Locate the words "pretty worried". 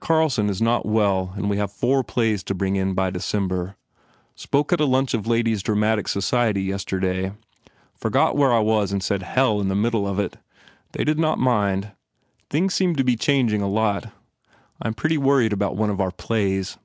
14.94-15.52